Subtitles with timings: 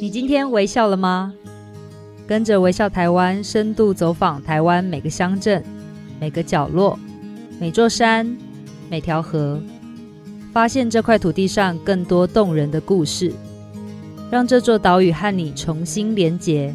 [0.00, 1.34] 你今天微笑了吗？
[2.24, 5.60] 跟着微笑台湾深度走访台湾每个乡镇、
[6.20, 6.96] 每个角落、
[7.58, 8.36] 每座山、
[8.88, 9.60] 每条河，
[10.52, 13.32] 发现这块土地上更多动人的故事，
[14.30, 16.72] 让这座岛屿和你重新连结。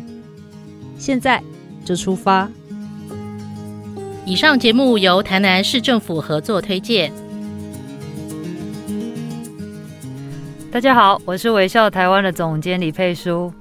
[0.98, 1.42] 现在
[1.86, 2.52] 就出发。
[4.26, 7.14] 以上节目由台南市政府合作推荐。
[10.74, 13.54] 大家好，我是微笑台湾的总监李佩书。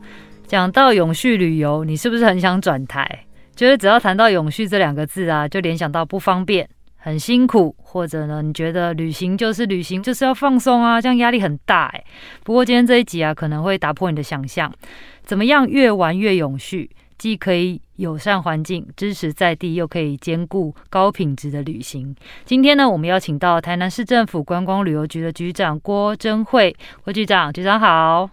[0.46, 3.06] 讲到永续旅游，你是不是很想转台？
[3.54, 6.66] 觉得只要谈到永续这两个字啊，就联想到不方便、
[6.96, 12.02] 很辛苦，或者呢，你觉得旅行就是旅行，就是要放松啊，这样压力很大哎。
[12.44, 14.72] 不过今天这一集啊，可能会打破你的想象，
[15.22, 16.88] 怎么样越玩越永续？
[17.22, 22.16] 既可以友善环境、支持在地，又可以兼顾高品质的旅行。
[22.44, 28.28] 今天呢，我们邀请到台南市政府观光旅游局的局长郭贞惠，郭局长，局长好。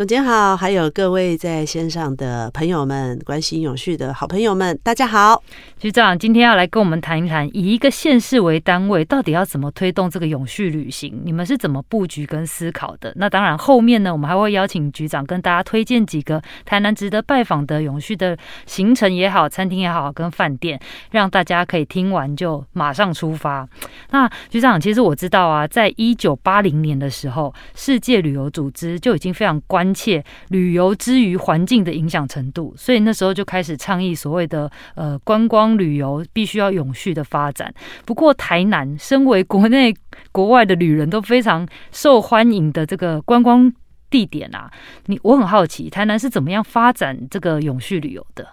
[0.00, 5.42] 总监好，还有各位在线上的朋友们，关心永续的好朋友们，大家好。
[5.78, 11.20] 局长今天要来跟我们谈一谈，以一个县市为单位，到底要怎么推动这个永续旅行？
[11.22, 13.12] 你们是怎么布局跟思考的？
[13.16, 23.68] 那当然，后面呢，我们还会邀请局长跟大家推荐几个台南值得拜访的永续的行程也好，餐厅也好，跟饭店，让大家可以听完就马上出发。
[24.12, 29.89] 那局长，其实我知道啊，在一九八零年的时候，世界旅游组织就已经非常关。
[29.90, 37.74] 关切旅游之于环境的影响程度，所以那时候就开始倡议所谓的呃观光旅游必须要永续的发展。
[38.06, 39.92] 不过台南身为国内
[40.30, 43.72] 国外的旅人都非常受欢迎的这个观光
[44.08, 44.70] 地点啊，
[45.06, 48.46] 你我很好奇台南是怎么样发展这个永续旅游的？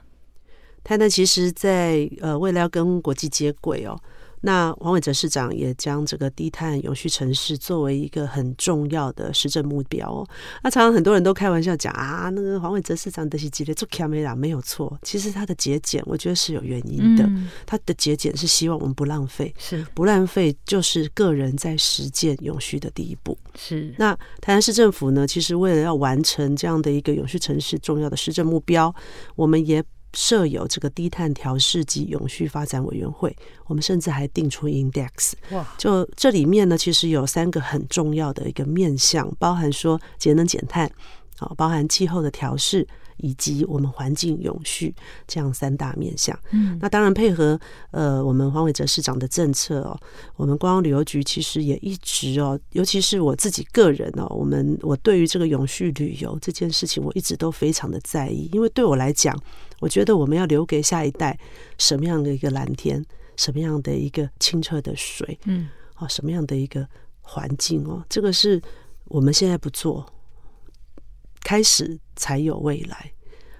[0.83, 3.95] 台南其实在呃为了要跟国际接轨哦。
[4.41, 10.27] 那黄伟哲市长也将这个低碳永续城市作为一个很重要的施政目标哦。
[10.63, 17.27] 那常常很多人都开玩笑讲啊，那个黄伟哲市长的是节俭做卡梅拉没有错，其实他的节俭我觉得是有原因的。
[17.65, 23.37] 他的节俭是希望我们不浪费，是不浪费就是个人在实践永续的第一步。
[23.55, 28.93] 是那台南市政府呢，其实为了要完成这样的一个永续城市重要的施政目标，
[29.36, 29.83] 我们也。
[30.14, 33.36] 设有这个低碳调试及永续发展委员会，
[33.66, 35.34] 我们甚至还定出 index。
[35.52, 35.66] 哇！
[35.78, 40.90] 就这里面呢，其实有三个很重要的一个面向，包含说节能减碳，
[41.40, 42.88] 啊，包含气候的调适。
[43.17, 44.94] 以及我们环境永续
[45.28, 47.60] 这样三大面向，嗯，那当然配合
[47.92, 50.00] 呃我们黄伟哲市长的政策哦，
[50.36, 59.38] 我们观光旅游局其实也一直哦，尤其是我自己个人哦，我们我对于这个永续旅游这件事情，我一直都非常的在意，因为对我来讲，
[59.80, 61.38] 我觉得我们要留给下一代
[61.77, 63.04] 什么样的一个蓝天，
[63.36, 65.67] 什么样的一个清澈的水，嗯，
[65.98, 66.88] 哦，什么样的一个
[67.22, 68.61] 环境哦，这个是
[69.06, 70.06] 我们现在不做。
[71.47, 73.09] 开始才有未来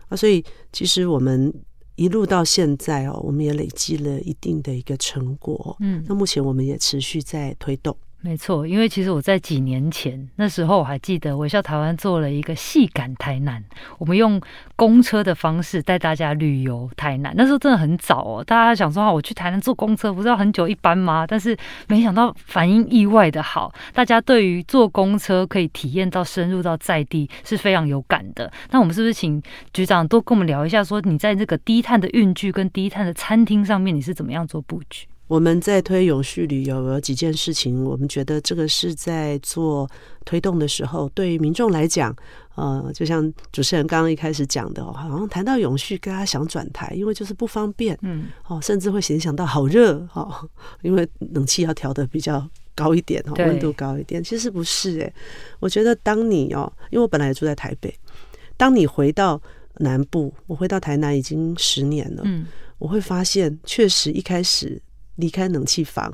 [0.10, 0.18] 啊！
[0.18, 0.44] 所以
[0.74, 1.54] 其实我们
[1.96, 5.74] 一路到现在哦，我们也累积了一定的一个成果。
[5.80, 7.96] 嗯，那目前我们也持续在推动。
[8.28, 13.64] 没错，因为其实我在几年前那时候，我还记得微笑台湾做了一个细赶台南，
[13.98, 14.40] 我们用
[14.76, 17.34] 公车的方式带大家旅游台南。
[17.38, 21.26] 那时候真的很早哦，大家想说啊，我去台南坐公车不是要很久一班吗？
[21.26, 21.56] 但是
[21.88, 28.52] 没想到反应意外的好，大家对于坐公车可以体验到深入到在地是非常有感的。
[28.72, 35.08] 那我们是不是请局长多跟我们聊一下，说你在这个低碳的运具跟低碳的餐厅上面，你是怎么样做布局？
[35.28, 39.90] 我们在推永续旅游有几件事情，我们觉得这个是在做
[40.24, 42.16] 推动的时候，对于民众来讲，
[42.56, 50.50] 呃，就像主持人刚刚一开始讲的，好像谈到永续，大家想转台，因为就是不方便，嗯，哦，甚至会联想到好热，哦，
[50.82, 55.14] 因为冷气要调的比较高一点，哦，温度高一点，其实不是诶，
[55.60, 57.94] 我觉得当你哦，因为我本来也住在台北，
[58.56, 59.42] 当你回到
[59.80, 64.82] 南部，我回到台南已经十年了，嗯，我会发现确实一开始。
[65.18, 66.12] 离开冷气房，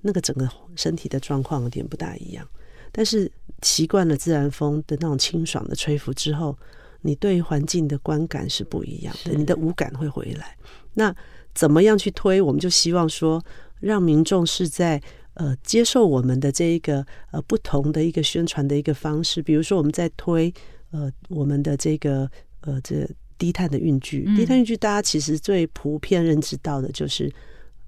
[0.00, 2.44] 那个整个身体的状况有点不大一样。
[2.90, 3.30] 但是
[3.62, 6.56] 习惯了自然风的那种清爽的吹拂之后，
[7.02, 10.56] 你对环境的观感是不一样的，你的五感会回来。
[10.94, 11.14] 那
[11.54, 12.40] 怎么样去推？
[12.40, 13.44] 我们就希望说，
[13.80, 15.02] 让民众是在
[15.34, 19.42] 呃接受我们的这一个呃不同的一个宣传的一个方式。
[19.42, 20.54] 比如说，我们在推
[20.92, 22.30] 呃我们的这个
[22.60, 23.04] 呃这
[23.36, 27.28] 低碳的运具，低碳运具大家其实最普遍认知到的就是。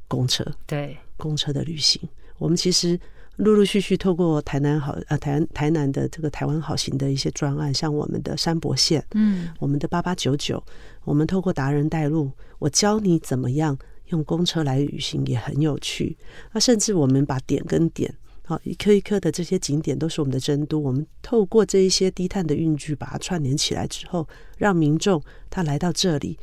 [0.09, 2.01] 公车对公车的旅行，
[2.39, 2.99] 我们其实
[3.37, 10.63] 陆陆续续透过台南好呃台台南的这个台湾好行的一些专案，像我们的山博线，嗯，我们的八八九九，
[11.05, 16.17] 我们透过达人带路，我教你怎么样用公车来旅行也很有趣。
[16.53, 18.15] 那甚至我们把点跟点
[18.45, 20.79] 好，一颗一颗的这些景点都是我们的珍都。
[20.79, 24.27] 我们透过这一些低碳的运具，把它串联起来之后，
[24.57, 25.21] 让民众
[25.51, 26.39] 他来到这里，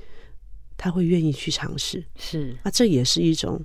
[0.84, 2.04] 他会愿意去尝试。
[2.18, 3.58] 是，那这也是一种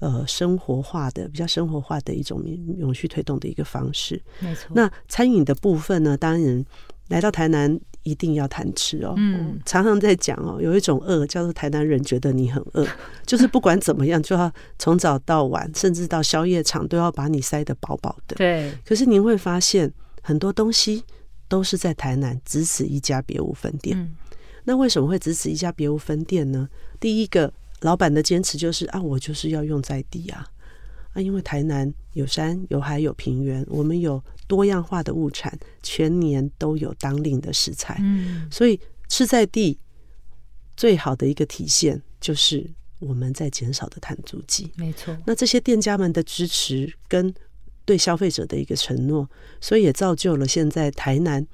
[0.00, 2.44] 呃生活化的、比较生活化的一种
[2.76, 4.22] 永续推动的一个方式。
[4.40, 4.70] 没错。
[4.74, 6.62] 那餐饮的部分呢，当然
[7.08, 7.80] 来到台南。
[8.02, 12.86] 一定要谈吃哦，嗯，常常在讲哦，有一种饿叫做台南人觉得你很饿，
[13.26, 18.36] 就是不管怎么样，就要从早到晚，甚至到宵夜场都要把你塞得饱饱的。
[18.36, 18.72] 对。
[18.84, 19.92] 可是您会发现，
[20.22, 21.02] 很多东西
[21.48, 23.98] 都是在台南只此一家，别无分店。
[23.98, 24.14] 嗯。
[24.66, 26.68] 那为什么会支持一家，别无分店呢？
[27.00, 30.46] 第一个，老板的坚持就是啊，我就是要用在地啊，
[31.14, 34.22] 啊，因为台南有山有海有平原，我们有。
[34.48, 38.78] 多样化的物产，全年都有当令的食材，嗯，所以
[39.08, 39.76] 吃在地
[40.76, 42.64] 最好的一个体现就是
[43.00, 45.16] 我们在减少的碳足迹，没错。
[45.26, 47.34] 那这些店家们的支持跟
[47.84, 49.28] 对消费者的一个承诺，
[49.60, 51.44] 所以也造就了现在台南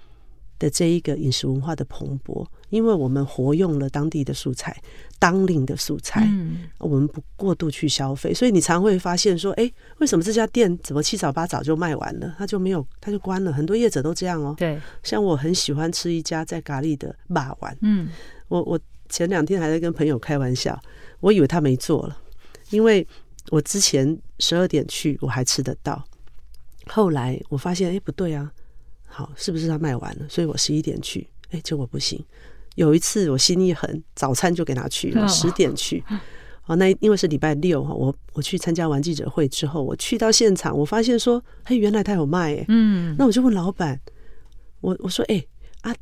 [0.63, 2.47] 的这一个饮食文化的蓬勃。
[2.71, 4.75] 因为我们活用了当地的素材，
[5.19, 13.53] 当令的素材，嗯，我们不过度去消费，所以你常会发现说，哎，为什么这家店怎么七早八早就卖完了，他就没有，他就关了。
[13.53, 14.55] 很多业者都这样哦。
[14.57, 18.09] 对，像我很喜欢吃一家在咖喱的霸丸，嗯，
[18.49, 18.81] 我我
[19.11, 20.81] 前两天还在跟朋友开玩笑，
[21.21, 22.17] 我以为他没做了，
[22.71, 23.07] 因为
[23.51, 26.03] 我之前十二点去我还吃得到，
[26.87, 28.51] 后来我发现，哎，不对啊，
[29.13, 30.27] 好，是不是他卖完了？
[30.29, 32.25] 所以我十一点去，哎，结果不行。
[32.77, 36.03] 有一次我心一狠，早餐就给他去了，十点去。
[36.65, 42.65] 哦，那因为是礼拜六哈，我我去参加完记者会之后，我去到现场，我发现说，嘿，原来他有卖诶。
[42.69, 44.01] 嗯，那我就问老板，
[44.81, 45.45] 我我说，哎
[45.83, 45.95] 啊，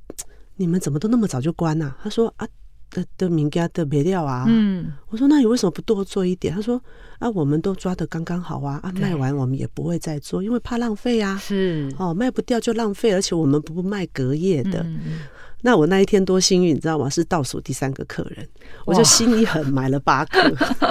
[0.57, 1.95] 你们怎么都那么早就关呐？
[2.03, 2.47] 他说啊，
[2.91, 4.45] 的的名家的没料啊。
[4.49, 6.55] 嗯，我说那你为什么不多做一点？
[6.55, 6.83] 他说
[7.19, 11.37] 啊，我们都抓的刚刚好啊，啊，卖完我们也不会再做，因为怕浪费啊。
[11.39, 14.85] 是哦，卖不掉就浪费，而且我们不卖隔夜的。
[15.63, 17.09] 那我那一天多幸运，你知道吗？
[17.09, 18.49] 是倒数第三个客人，
[18.87, 20.41] 我就心一狠买了八颗，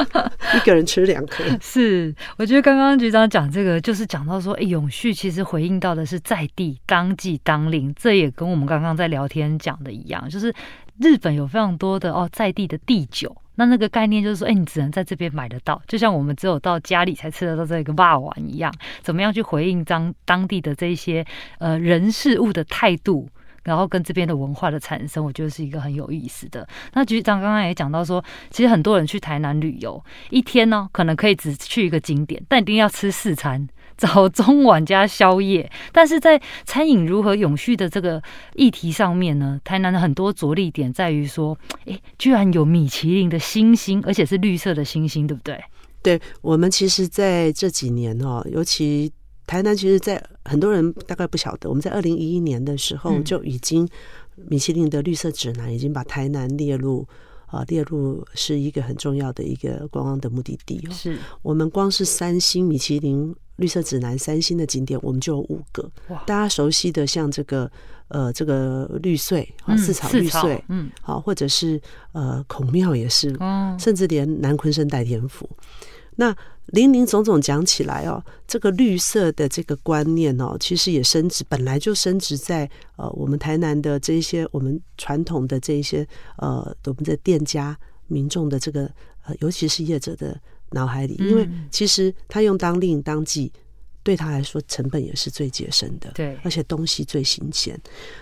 [0.56, 1.44] 一个人吃两颗。
[1.62, 10.54] 是，我觉得刚刚局长讲这个，就是讲到说，哎，永续其实回应到的是在地当季当令，这也跟我们刚刚在聊天讲的一样，就是
[11.00, 21.25] 日本有非常多的哦在地的地酒，那那个概念就是说，哎，你只能在这边买得到，就像我们只有到家里才吃得到这个霸王一样，怎么样去回应当当地的这些
[21.57, 23.27] 呃人事物的态度？
[23.63, 26.67] 然后跟这边的文化的产生，我觉得是一个很有意思的。
[26.94, 33.67] 那局长刚刚也讲到说，其实很多人去台南旅游，一天呢可能可以只去一个景点，但一定要吃四餐，
[33.97, 35.69] 早中晚加宵夜。
[35.91, 38.21] 但是在餐饮如何永续的这个
[38.56, 45.61] 议题上面呢，台南的很多着力点在于说，哎，居然有米其林的星星，而且是绿色的星星，对不对？
[46.01, 49.11] 对，我们其实在这几年哦，尤其。
[49.50, 53.90] 台南其实，在很多人大概不晓得，我们在二零一一年的时候就已经
[54.36, 57.04] 米其林的绿色指南已经把台南列入
[57.48, 60.94] 啊，列入是一个很重要的一个观光的目的地哦。
[60.94, 65.92] 是我们光是三星米其林绿色指南三星的景点，我们就有五个。
[66.28, 67.69] 大家熟悉的像这个
[68.10, 71.81] 呃这个绿穗啊，四草绿穗，嗯，好，或者是
[72.12, 75.50] 呃孔庙也是，嗯甚至连南鲲鯓代天府。
[76.19, 76.36] 那
[76.66, 86.06] 林林总总讲起来哦，这个绿色的这个观念哦，其实也升值，本来就升值在呃我们台南的这些我们传统的这一些
[86.38, 88.83] 呃我们的店家民众的这个
[89.26, 90.38] 呃尤其是业者的
[90.71, 93.49] 脑海里，因为其实他用当令当季。
[94.09, 97.80] 对他来说，成本也是最节省的，对，而且东西最新鲜。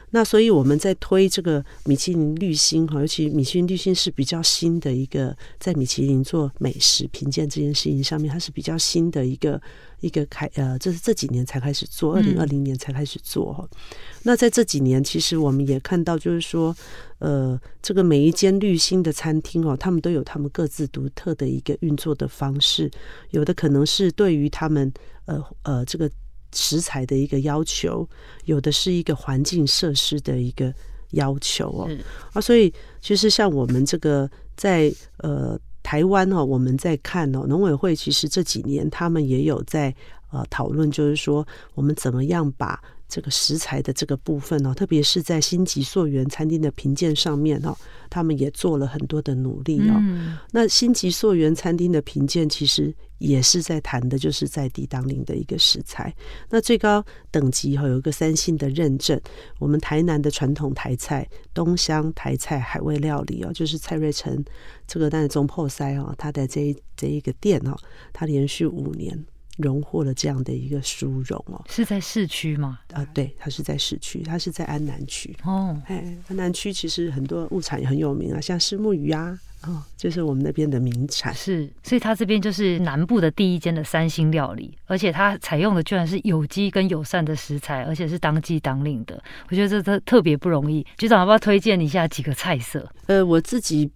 [0.10, 9.62] 那所以我们在推这个米其林绿星哈，尤其米其林绿星是比较新的一个，在米其林做美食评鉴这件事情上面，它是比较新的一个
[10.00, 13.68] 一个开呃，这是这几年才开始做，二零二零年才开始做哈。
[13.72, 13.78] 嗯、
[14.24, 16.76] 那在这几年，其实我们也看到，就是说，
[17.20, 22.92] 呃，这个每一间绿星的餐厅哦，他们都有他们各自独特的一个运作的方式，
[23.32, 24.92] 有的可能是对于他们。
[25.28, 26.10] 呃呃，这个
[26.54, 28.08] 食材的一个要求，
[28.46, 30.74] 有的是一个环境设施的一个
[31.12, 31.90] 要求哦。
[32.32, 39.96] 啊，所以其实像我们这个在呃台湾呢，我们在看呢，农委会其实这几年他们也有在
[40.32, 42.78] 呃讨论，就是说我们怎么样把。
[43.08, 47.76] 这个食材的这个部分哦，特别是在星级溯源餐厅的评鉴上面哦，
[48.10, 49.96] 他们也做了很多的努力哦。
[50.00, 56.14] 嗯、那星级溯源餐厅的评鉴其实也是在谈的，就是在地当令的一个食材。
[56.50, 59.20] 那最高等级哈有一个三星的认证，
[59.60, 64.44] 我们台南的传统台菜东乡台菜海味料理哦，就是蔡瑞成
[64.86, 67.76] 这个但是中破塞哦，他的这一这一个店哦，
[68.12, 69.26] 他连续五年。
[69.58, 71.64] 荣获了这样的一个殊荣哦。
[71.70, 72.80] 是在市区吗？
[72.94, 75.36] 啊，对，它是在市区，它是在安南区。
[75.44, 79.38] 哦，哎，安南区其实很多物产也很有名啊，像虱目鱼啊。
[79.64, 90.86] 哦，就是我们那边的名产是，所以它这边就是南部的第一间的三星料理，而且它采用的居然是有机跟友善的食材，而且是当季当令的，我觉得这特特别不容易。
[91.00, 92.88] 局长要不要推荐一下几个菜色？
[93.08, 93.90] 呃，我自己。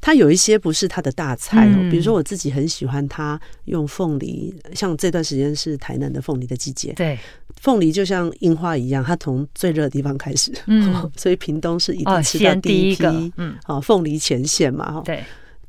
[0.00, 7.18] 它有一些不是它的大菜哦，嗯、比如说我自己很喜欢它用凤梨，像这段时间是台南的凤梨的季节，对，
[7.60, 15.22] 凤梨就像樱花一样，它从最热的地方开始，嗯， 所以屏东是一定吃到第一批，哦、嗯，好，凤梨前线嘛，哈，对，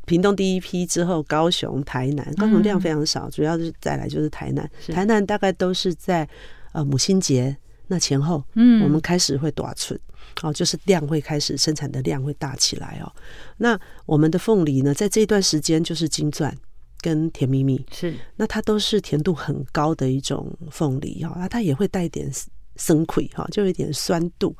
[0.06, 6.28] 屏东第一批之后，高雄、台南，高雄量非常少，嗯、主要是再来就是台南，台南大概都是在
[6.72, 7.56] 呃母亲节
[7.88, 9.98] 那前后，嗯，我们开始会大出。
[10.42, 13.12] 哦，就是量会开始生产的量会大起来哦。
[13.58, 16.56] 那我们的凤梨呢，在这一段时间就是金钻
[17.02, 22.32] 跟甜蜜蜜，是那它都是甜度很高的一种凤梨哈，那它也会带一点
[22.76, 24.56] 生葵哈，就有一点酸度，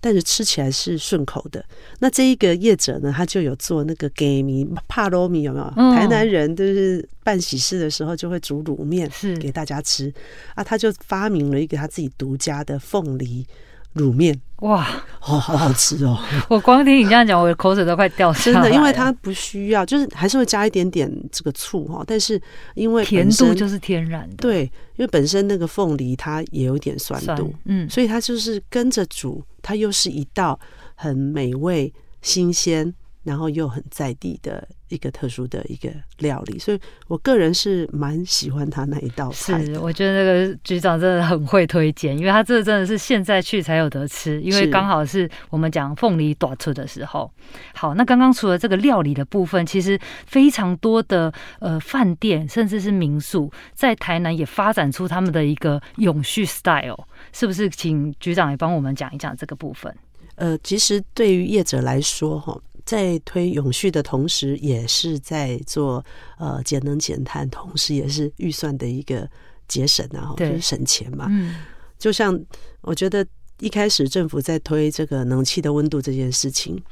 [0.00, 1.64] 但是吃起来是顺口的。
[2.00, 5.94] 那这一个业者呢，他就有做那个给米帕罗米有没有？
[5.94, 10.12] 台南人就是办喜事的时候就会煮卤面是给大家吃
[10.56, 13.46] 啊，他就发明了一个他自己独家的凤梨。
[13.94, 14.86] 卤面哇，
[15.20, 16.18] 哦，好好吃哦！
[16.48, 18.62] 我光听你这样讲，我的口水都快掉下来了。
[18.64, 22.40] 真的，因为它不需要，就是还是会加一点点这个醋哈，但是
[22.74, 24.64] 因为甜度就是天然的，对，
[24.96, 30.58] 因为本身那个凤梨它也有点酸度，嗯，所以它就是跟着煮，它又是一道
[30.94, 32.94] 很美味、新鲜。
[33.22, 39.62] 然后又很在地的一个特殊的一个料理，所以我个人是蛮喜欢他那一道菜。
[39.64, 47.30] 是，我觉得那个局长真的很会推荐，因为他这真的是现在去才有得吃，因为刚好是我们讲凤梨短出的时候。
[47.74, 57.68] 好，那刚刚除了这个料理的部分，其实非常多的呃饭店甚至是民宿在台南也发展出他们的一个永续 style，是不是？
[57.70, 59.94] 请局长也帮我们讲一讲这个部分。
[60.36, 62.58] 呃，其实对于业者来说，哈。
[62.90, 66.04] 在推永续的同时，也是在做
[66.38, 69.30] 呃节能减碳，同时也是预算的一个
[69.68, 71.28] 节省啊，就是省钱嘛。
[71.30, 71.54] 嗯，
[72.00, 72.36] 就像
[72.80, 73.24] 我觉得
[73.60, 76.82] 一开始政府在推这个冷气的温度这件事情，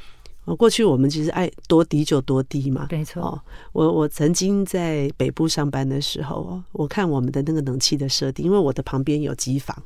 [0.44, 3.20] 我过去我们其实爱多低就多低嘛，没错。
[3.20, 9.76] 哦，我我曾经在北部上班的时候，我看我们的那个冷气的设定，因为我的旁边有机房，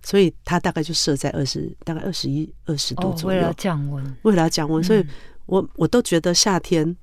[0.00, 5.04] 所以它大概就设在二十，大概二十一二十度左右，为了降温，为了降温，所以。
[5.46, 6.96] 我我都觉得夏天，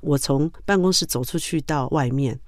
[0.00, 2.38] 我从办公室走出去到外面，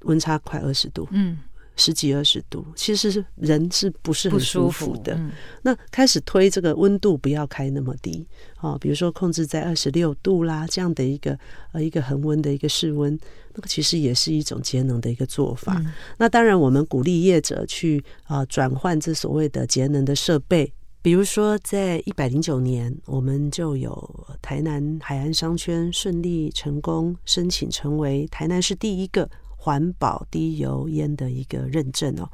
[0.00, 1.38] 温差快二十度，嗯，
[1.76, 5.14] 十几二十度，其实是人是不是很舒服的？
[5.14, 5.30] 嗯、
[5.62, 8.26] 那开始推这个温度不要开那么低
[8.60, 11.38] 哦，比如说控制在二十六度啦，这样的一个
[11.72, 13.18] 呃一个恒温的一个室温，
[13.54, 15.74] 那个其实也是一种节能的一个做法。
[15.78, 20.72] 嗯、那当然，我们鼓励业者去啊转换这所谓的节能的设备。
[21.04, 32.26] 比如说，在一百零九年，我们就有台南海岸商圈顺利成功申请成为台南市第一个环保低油烟的一个认证哦。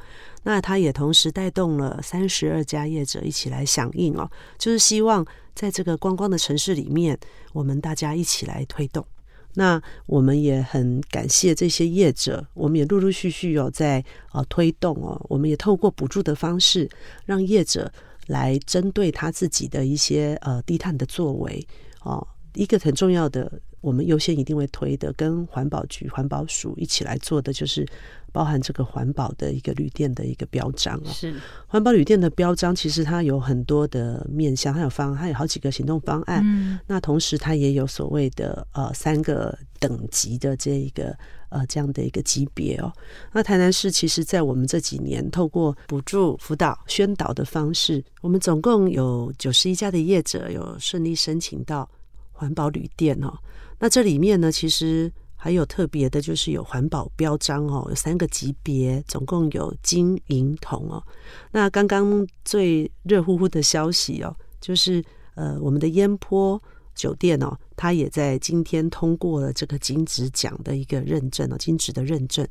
[0.45, 7.19] 那它也同时带动了三十二家业者一起来响应哦，就是希望在这个观光的城市里面，
[7.53, 9.05] 我们大家一起来推动。
[9.55, 16.89] 那我们也很感谢这些业者，我们也陆陆续续有在呃推动哦，我们也透过补助的方式
[17.27, 17.93] 让业者。
[18.31, 21.67] 来针对他自己的一些呃低碳的作为
[22.03, 27.85] 哦，一个很重要的，我们优先一定会推的，跟环保局、环保署一起来做的，就是
[28.31, 31.11] 包含这个环保的一个旅店的一个标章哦。
[31.11, 31.35] 是
[31.67, 36.41] 环保旅店的标章，其实它有很多的面向，它有方，它有好几个行动方案。
[36.45, 41.17] 嗯，那同时它也有所谓的呃三个等级的这一个。
[41.51, 42.93] 呃，这样的一个级别哦。
[43.33, 51.89] 那台南市其实，在我们这几年透过补助、辅导、宣导的方式，我们总共有九十一家的业者有顺利申请到
[52.33, 53.37] 环保旅店哦。
[53.79, 61.03] 那这里面呢，其实还有特别的，就是有环保标章哦，有三个级别，总共有金银铜哦。
[61.51, 65.05] 那刚刚最热乎乎的消息哦，就是
[65.35, 66.63] 呃，我们的烟波。
[66.93, 72.47] 酒店哦，它也在今天通过了这个金质奖的一个认证哦，金质的认证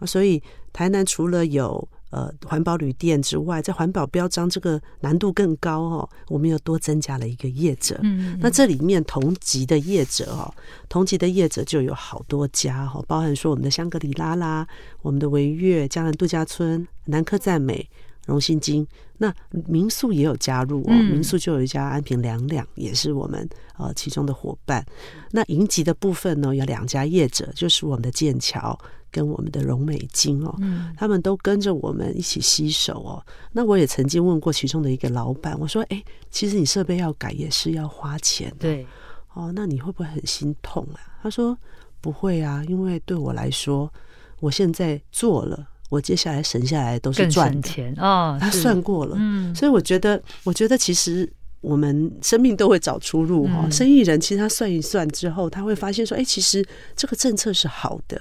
[0.00, 7.96] 啊，所以台南除了有呃环保旅店之外，在环保标章这个难度更高哦，我们又多增加了一个业者。
[8.02, 10.52] 嗯，嗯，那这里面同级的业者哦，
[10.88, 14.66] 同级的业者就有好多家哦，包含说我们的香格里拉啦，
[15.02, 17.88] 我们的维悦江南度假村、南科赞美。
[18.26, 18.86] 荣信金，
[19.18, 19.34] 那
[19.66, 24.84] 民宿也有加入哦，民宿就有一家安平两两，也是我们呃其中的伙伴。
[25.30, 28.78] 那银级的部分呢，有两家业者，就是我们的剑桥
[29.10, 33.24] 跟我们的荣美金哦，嗯，他们都跟着我们一起携手哦。
[33.52, 38.86] 那我也曾经问过其中的一个老板，我说：“哎，其实你设备要改也是要花钱的，对，
[39.34, 41.56] 哦，那你会不会很心痛啊？”他说
[42.00, 43.92] ：“不会啊，因为对我来说，
[44.40, 48.38] 我现在做了，我接下来省下来都是赚钱哦。
[48.40, 51.30] 他算过了，嗯，所以我觉得，我觉得其实。”
[51.62, 58.20] 我们生命都会找出路哈，生意人其实他算一算之后，他会发现说，哎，其实这个政策是好的。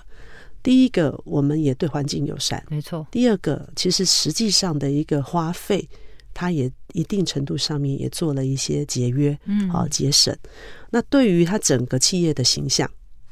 [0.62, 3.08] 第一个，我们也对环境友善，没错。
[3.10, 5.90] 第二个，其实实际上的一个花费，
[6.36, 10.38] 它也一定程度上面也做了一些节约，嗯，好节省。
[10.92, 12.88] 那对于他整个企业的形象。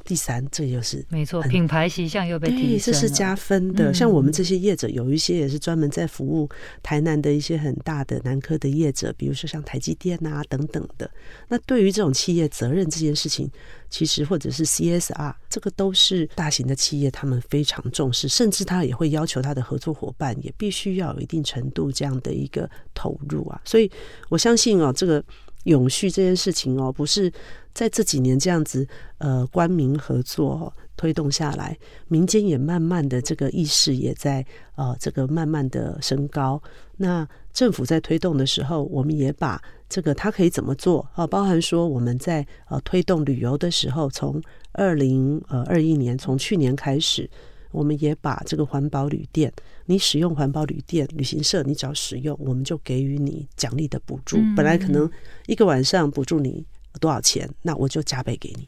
[0.10, 3.94] 第三，这就是没错，品牌形象又被提升，这是加分的。
[3.94, 6.50] 像我们这些业者，有一些也是专门在服务
[6.82, 11.08] 台南的一些很大的南科的业者，比如说像台积电啊等等的。
[11.48, 13.48] 那对于这种企业责任这件事情，
[13.88, 23.62] 其实或者是 CSR，这个都是大型的企业他们非常重视，甚至他也会要求他的合作伙伴也必须要有一定程度这样的一个投入啊。
[23.64, 23.92] 所以
[24.30, 25.24] 我相信哦，这个。
[25.64, 27.32] 永续这件事情哦，不是
[27.74, 28.88] 在这几年这样子
[29.18, 36.62] 呃官民合作推动下来，民间也慢慢的这个意识也在呃这个慢慢的升高。
[36.98, 44.42] 那政府在推动的时候，我们也把这个它可以怎么做啊，包含说我们在呃推动旅游的时候，从
[44.74, 47.30] 二零呃二一年从去年开始。
[47.72, 49.52] 我们也把这个环保旅店，
[49.86, 54.38] 你使用环保旅店，旅行社你只要使用，我们就给予你奖励的补助。
[54.56, 55.10] 本来可能
[55.48, 56.66] 一个晚上补助你
[57.00, 58.68] 多少钱，那我就加倍给你。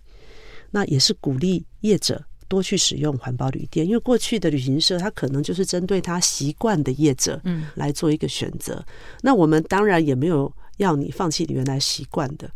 [0.69, 8.83] 那也是鼓励业者多去使用环保旅店，因为过去的旅行社他可能就是针对他习惯的业者，嗯，来做一个选择。
[9.21, 12.49] 那我们当然也没有要你放弃你原来习惯的。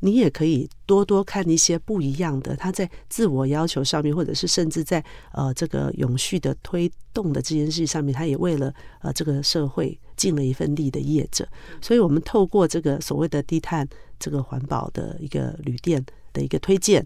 [0.00, 11.46] 你也可以多多看一些不一样的，他在自我要求上面，或者是甚至在呃这个永续的推动的这件事上面，他也为了呃这个社会尽了一份力的业者。
[11.80, 13.88] 所以，我们透过这个所谓的低碳
[14.18, 17.04] 这个环保的一个旅店的一个推荐，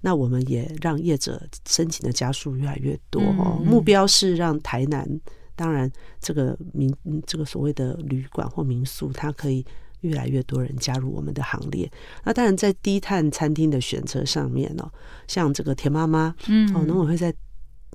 [0.00, 3.60] 那我们也让业者申请的家数越来越多哦。
[3.64, 5.08] 目标是让台南，
[5.54, 6.92] 当然这个民
[7.26, 9.64] 这个所谓的旅馆或民宿，它可以。
[10.02, 11.90] 越来越多人加入我们的行列。
[12.22, 14.88] 那当然，在低碳餐厅的选择上面哦，
[15.26, 17.34] 像这个田妈妈，嗯，哦，农委会在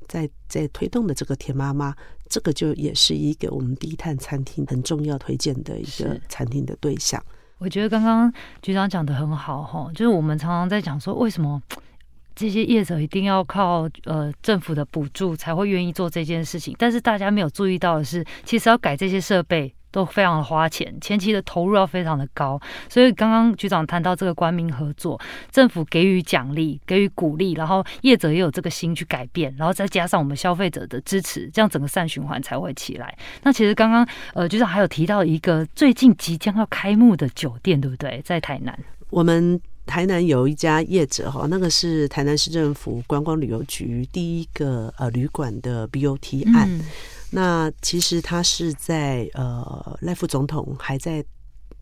[0.07, 1.95] 在在推动的这个田妈妈，
[2.27, 7.23] 这个就也是一个我们低碳餐厅很重要推荐的一个餐厅的对象。
[7.59, 11.61] 我觉得刚刚局长讲的很好哈，就是我们常常在讲说，为什么
[12.35, 16.75] 这些业者一定要靠呃政府的补助才会愿意做这件事情？
[16.77, 19.73] 但是大家没有注意到的是，其实要改这些设备。
[19.91, 25.19] 都非常的花钱，前期的投入要非常的高，所以刚刚局长谈到这个官民合作，
[25.51, 33.17] 政府给予奖励，给予鼓励，然后业者也有这个心去改变，然后再加上我们消费者的支持，这样整个善循环才会起来。
[33.43, 38.21] 那其实刚刚呃局长还有提到一个最近即将要开幕的酒店，对不对？
[38.23, 38.77] 在台南，
[39.09, 46.69] 我们台南有一家业者哈，那个是台南市政府观光旅游局第一个呃旅馆的 BOT 案。
[46.69, 46.81] 嗯
[47.31, 51.23] 那其实他是在呃赖副总统还在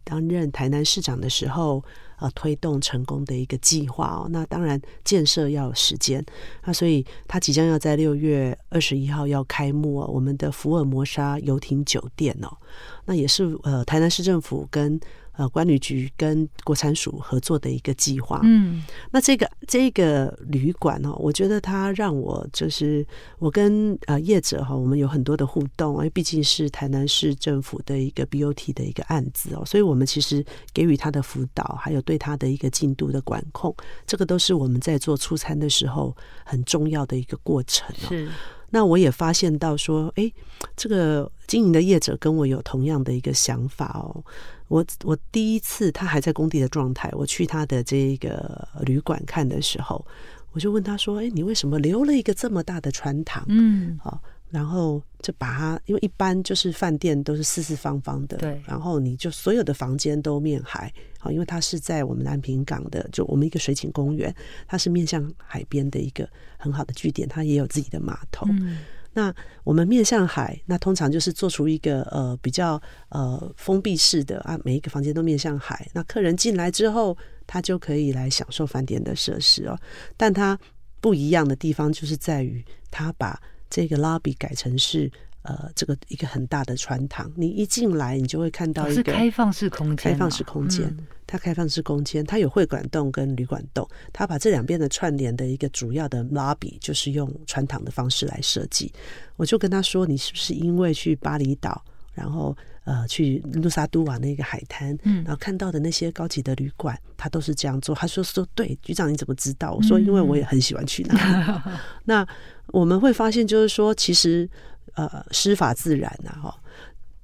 [0.04, 1.84] 担任台南市长的时候，
[2.18, 4.28] 呃推动成功的一个计划哦。
[4.30, 6.26] 那当然建设要有时间，
[6.64, 12.58] 那所以他即将要在六月二十一号要开幕哦，我们的福尔摩沙游艇酒店哦，
[13.06, 15.00] 那也是呃台南市政府跟。
[15.38, 18.40] 呃，管理局跟国产署合作的一个计划。
[18.44, 23.06] 嗯，那这个这个旅馆哦，我觉得它让我就是
[23.40, 33.76] 我跟呃业者哈，我们有很多的互动，因为毕竟是台南市政府的一个 BOT 的一个案子哦，所以我们其实给予他的辅导，还有对他的一个进度的管控，
[34.08, 38.08] 这个都是我们在做出餐的时候很重要的一个过程哦。
[38.10, 38.30] 是。
[38.76, 40.30] 那我也发现到说，哎，
[40.76, 44.22] 这个经营的业者跟我有同样的一个想法哦。
[44.68, 50.06] 我我第一次他还在工地的状态，我去他的这个旅馆看的时候，
[50.52, 64.34] 我就问他说：“哎，你为什么留了一个这么大的穿堂？”嗯，好，然后就把它，因为一般就是饭店都是四四方方的，对，然后你就所有的房间都面海，好，因为它是在我们南平港的，就我们一个水景公园，
[64.68, 68.46] 它是面向海边的一个很好的据点，它也有自己的码头。
[68.50, 68.78] 嗯
[69.18, 72.78] 那我们面向海，那通常就是做出一个呃比较
[73.08, 75.88] 呃封闭式的啊，每一个房间都面向海。
[75.94, 79.80] 那客人进来之后，他就可以来享受饭店的设施哦。
[80.18, 80.60] 但它
[81.00, 83.42] 不一样的地方就是在于，他把
[83.76, 85.12] 这个 lobby 改成是
[85.42, 87.30] 呃这个一个很大的穿堂。
[87.36, 90.98] 你一进来，你就会看到一个是开放式空间，开放式空间。
[91.28, 98.90] 它开放式空间，它有会馆洞跟旅馆洞，它把这两边的串联的一个主要的 lobby 就是用穿堂的方式来设计。
[99.36, 101.84] 我就跟他说：“你是不是因为去巴厘岛，
[102.14, 102.56] 然后
[102.86, 111.62] 呃去路沙都瓦那个海滩，然后看到的那些高级的旅馆，他都是这样做？”他说：“说对，局长你怎么知道？”我说：“因为我也很喜欢去那里。
[112.06, 112.26] ”那
[112.68, 114.50] 我们会发现，就是说，其实
[114.94, 116.56] 呃，师法自然呐，哈，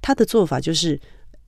[0.02, 1.00] 他的做法就是。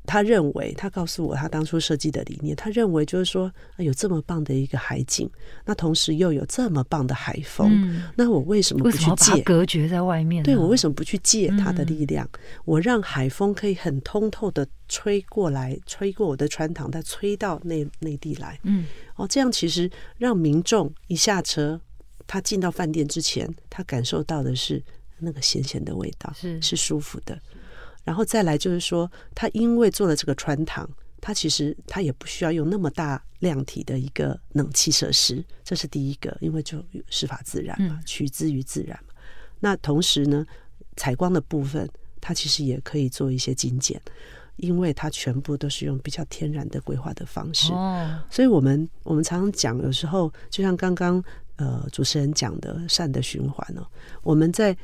[0.07, 2.55] 他认为，他告诉我他当初设计的理念。
[2.55, 5.29] 他认为就是说，有这么棒的一个海景，
[5.65, 9.41] 那同时又有这么棒的海风，嗯、那我为什么不去借？
[9.43, 10.45] 隔绝在外面？
[10.45, 12.29] 对，我为什么不去借它的力量？
[12.35, 18.61] 嗯、我让海风可以很通透的吹过来，吹过我的穿堂，再吹到内内地来。
[18.65, 18.85] 嗯，
[19.17, 21.81] 哦，这样其实让民众一下车，
[22.27, 24.83] 他进到饭店之前，他感受到的是
[25.19, 27.39] 那个咸咸的味道，是是舒服的。
[28.05, 30.89] 然后再来就是说，他因为做了这个穿堂，
[31.21, 39.15] 他其实他也不需要用那么大量体的一个冷气设施，这是第一个，因为就师法自然嘛，取之于自然嘛。
[39.61, 40.47] 那同时呢，
[40.97, 41.89] 采光的部分，
[42.21, 43.99] 它其实也可以做一些精简，
[44.57, 47.73] 因为它全部都是用比较天然的规划的方式。
[47.73, 51.25] 哦，所以我们我们常常讲，有时候就像刚刚
[51.57, 53.87] 呃主持人讲的善的循环哦，
[54.23, 54.77] 我们在。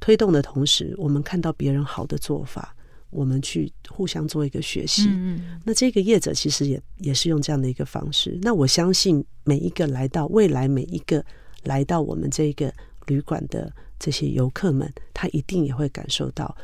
[0.00, 2.74] 推动的同时，我们看到别人好的做法，
[3.10, 5.06] 我们去互相做一个学习。
[5.10, 8.38] 嗯，那这个业者其实也也是用这样的一个方式。
[8.42, 11.24] 那我相信每一个来到未来每一个
[11.64, 12.72] 来到我们这个
[13.06, 16.56] 旅馆的这些游客们，他一定也会感受到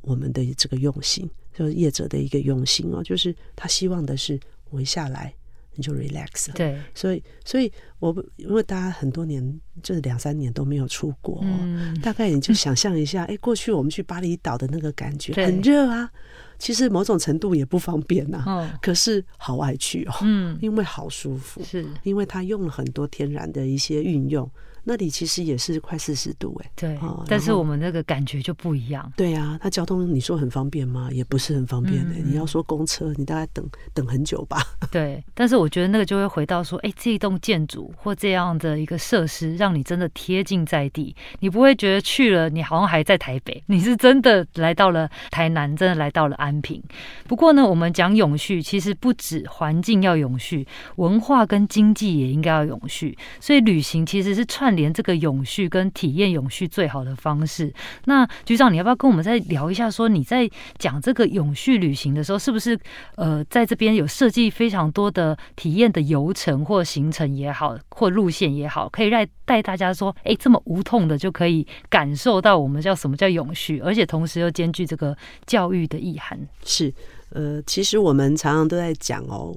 [0.00, 5.34] 我们的这个用心，就是业者的一个用心哦，就是他希望的是我一下来。
[5.78, 16.10] 你就 relax 了，对，所以，所以我因为大家很多年就是两三年都没有出国，嗯、大概你就想象一下， 哎、嗯，过去我们去巴厘岛的那个感觉，很热啊，
[16.58, 21.86] 其实某种程度也不方便呐、啊，哦、可是好爱去哦，嗯，因为好舒服，是。
[22.02, 24.50] 因为它用了很多天然的一些运用。
[24.88, 29.12] 那里其实也是快四十度哎，对，但是我们那个感觉就不一样。
[29.18, 31.10] 对啊，它交通你说很方便吗？
[31.12, 32.14] 也不是很方便的。
[32.24, 34.62] 你要说公车，你大概等等很久吧。
[34.90, 46.82] 对，但是我觉得那个就会回到说，哎，这一栋建筑或这样的一个设施，让你真的贴近在地，你不会觉得去了你好像还在台北， 你是真的来到了台南，真的来到了安平。
[47.26, 53.14] 不过呢，我们讲永续，其实不止环境要永续，文化跟经济也应该要永续。
[53.38, 54.77] 所以旅行其实是串。
[54.78, 59.90] 连这个永续跟体验永续最好的方式，那局长，你要不要跟我们再聊一下？
[59.90, 62.78] 说你在讲这个永续旅行的时候，是不是
[63.16, 76.38] 呃，在这边有设计非常多的体验的游程或行程也好，或路线也好，可以让带大家说，哎，这么无痛的就可以感受到我们叫什么叫永续，而且同时又兼具这个教育的意涵。
[76.64, 76.94] 是，
[77.30, 79.56] 呃，其实我们常常都在讲哦，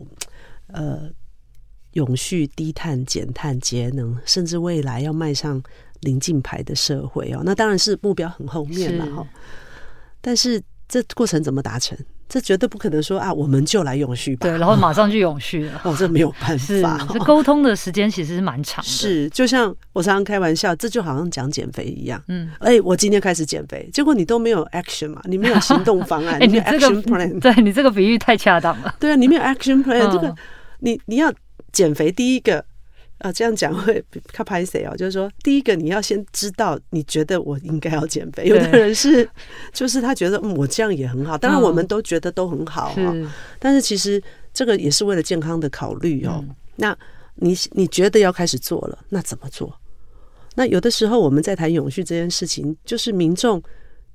[0.74, 1.12] 呃。
[1.94, 5.62] 永续、低碳、减碳、节能，甚至未来要迈上
[6.02, 9.24] 零净排的社会哦，那当然是目标很后面了哈。
[9.24, 9.30] 是，
[10.22, 11.98] 但是这过程怎么达成？
[12.30, 15.82] 这绝对不可能说啊，我们就来永续吧，对，然后马上就永续了。
[15.84, 17.06] 哦，这没有办法。
[17.12, 18.90] 这沟通的时间其实是蛮长的。
[18.90, 22.24] 是，就像我常常开玩笑，这就好像讲减肥一样。
[22.30, 27.38] 嗯，哎，我今天开始减肥，结果你都没有 action 嘛，你没有行动方案， 你没有 action plan。
[27.42, 28.96] 对，你这个比喻太恰当了。
[28.98, 30.34] 对啊，你没有 action plan，这个
[30.80, 31.30] 你你要。
[31.72, 32.64] 减肥第一个
[33.20, 34.04] 啊，这样讲会
[34.34, 34.98] 较拍谁哦。
[34.98, 38.46] 就是说，第一个你要先知道，你觉得我应该要减肥。
[38.46, 39.30] 有的人是，
[39.72, 41.38] 就是他觉得嗯，我这样也很好。
[41.38, 43.34] 当然，我们都觉得都很好啊。
[43.60, 44.22] 但是其实
[44.54, 46.44] 这个也是为了健康的考虑哦。
[46.78, 46.98] 那
[47.36, 49.80] 你你觉得要开始做了，那怎么做？
[50.56, 53.62] 那有的时候我们在谈永续这件事情，就是民众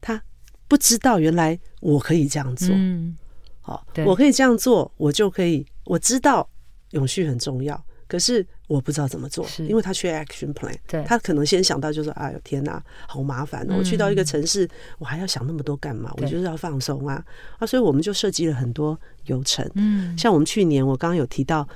[0.01, 0.21] 他
[0.67, 2.69] 不知道原来我可以这样做。
[2.73, 3.17] 嗯，
[3.61, 6.49] 好，我可以这样做，我就可以我知道。
[6.91, 10.75] 永续很重要，可是我不知道怎么做，因为他缺 action plan。
[10.87, 13.75] 对，他可能先想到就是，哎呦天哪，好麻烦哦！
[13.79, 14.69] 我去到一个城市，
[14.99, 16.13] 我还要想那么多干嘛？
[16.19, 17.25] 我就是要放松啊
[17.59, 17.67] 啊！
[17.67, 19.69] 所以我们就设计了很多游程。
[19.75, 21.69] 嗯，像我们去年我刚刚有提到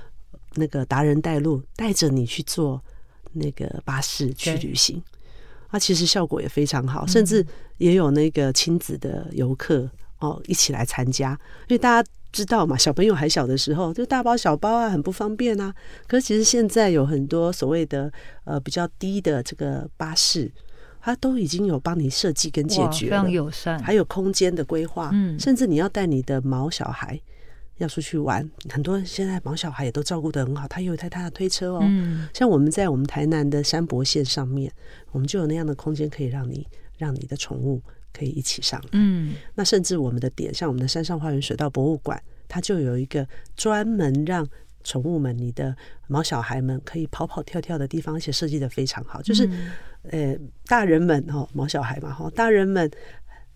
[0.55, 2.81] 那个达人带路，带着你去坐
[3.33, 5.03] 那个巴士去旅行，
[5.69, 7.45] 啊，其实效果也非常好，甚至
[7.79, 11.33] 也有那个亲子的游客哦一起来参加，
[11.69, 12.09] 因为大家。
[12.33, 12.77] 知道嘛？
[12.77, 15.75] 小朋友还小的时候，就大包小包啊，很不方便啊。
[16.07, 18.13] 可是其实现在有很多所谓的
[18.45, 20.51] 呃比较低的这个巴士，
[21.01, 25.11] 它都已经有帮你设计跟解决了，非常友善，还有空间的规划。
[25.13, 27.21] 嗯，甚至你要带你的毛小孩
[27.79, 31.81] 要出去玩，很多现在毛小孩也都照顾得很好，他有一台他的推车哦。
[31.83, 34.71] 嗯，像我们在我们台南的山博线上面，
[35.11, 36.67] 我们就有那样的空间可以让你
[36.99, 37.83] 让你的宠物。
[38.13, 44.47] 可以一起上来，嗯，那甚至我们的点，像我们的山上花园水稻博物馆，它就有一个专门让
[44.83, 45.77] 宠物们、你的
[46.09, 49.21] 毛小孩们可以跑跑跳跳的地方，而且设计的非常好。
[49.23, 49.49] 就是，
[50.11, 52.91] 呃，大人们哦，毛小孩嘛哈，大人们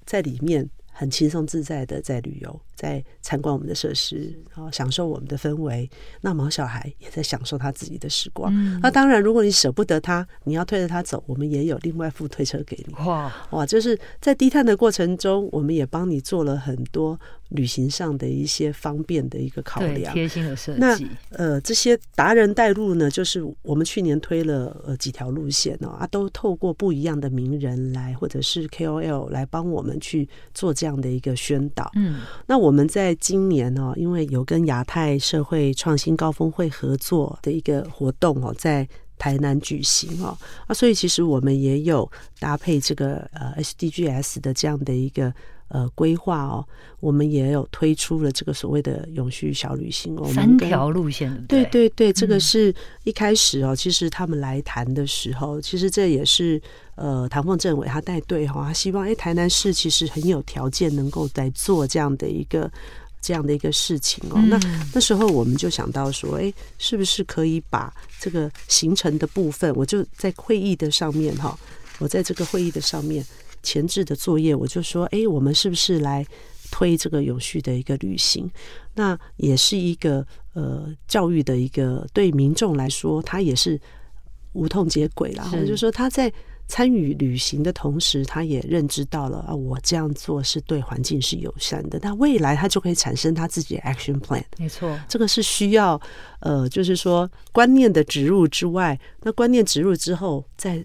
[0.04, 2.60] 在里面很轻松自在的在旅游。
[2.76, 5.88] 在参观我们的设施，然后享受我们的氛围。
[6.20, 8.52] 那毛小孩也在享受他自己的时光。
[8.52, 12.94] 嗯、那当然，如果你舍不得他，你要推着他走，我们也有另外付推车给你。
[13.06, 17.18] 哇哇，就是在低碳的过程中，我们也帮你做了很多
[17.50, 20.80] 旅行上的一些方便的一个考量，贴心的设计。
[20.80, 20.98] 那
[21.30, 31.88] 呃，这些达人带路呢，就是我们去年推了呃几条路线哦啊，都透过不一样的名人来，或者是 KOL 来帮我们去做这样的一个宣导。
[31.94, 32.64] 嗯，那。
[32.64, 40.34] 我们在今年哦，因为有跟亚太社会创新高峰会合作的一个活动哦，在台南举行哦，
[40.66, 45.30] 啊，所以其实我们也有搭配这个呃 SDGs 的这样的一个
[45.74, 46.64] 呃规划哦，
[47.00, 56.62] 我们也有推出了这个所谓的永续小旅行哦，三条路线，对对对，这个是一开始哦，其实他们来谈的时候，其实这也是。
[56.96, 62.70] 呃，唐凤政委他带队哈，他希望哎，台南市其实很有条件能够来做这样的一个
[63.20, 64.34] 这样的一个事情哦。
[64.36, 64.60] 嗯、那
[64.94, 71.58] 那时候我们就想到说，哎，是不是可以把这个行程的部分，我就在会议的上面哈，
[71.98, 73.26] 我在这个会议的上面
[73.64, 76.24] 前置的作业，我就说，哎，我们是不是来
[76.70, 78.48] 推这个永续的一个旅行？
[78.94, 83.80] 那也是一个呃教育的一个对民众来说，他也是
[84.52, 85.48] 无痛接轨啦。
[85.50, 86.32] 是就说他在。
[86.66, 91.98] 参与旅行的同时，他也认知到了啊，我这样做是对环境是友善的。
[92.00, 94.42] 那未来他就可以产生他自己的 action plan。
[94.56, 96.00] 没错，这个是需要
[96.40, 100.82] 呃，就是说观念的植入之外，那观念植入之后，再